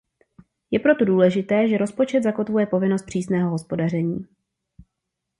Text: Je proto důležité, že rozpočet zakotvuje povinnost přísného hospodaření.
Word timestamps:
Je 0.71 0.79
proto 0.79 1.05
důležité, 1.05 1.67
že 1.67 1.77
rozpočet 1.77 2.23
zakotvuje 2.23 2.65
povinnost 2.65 3.01
přísného 3.05 3.49
hospodaření. 3.49 4.27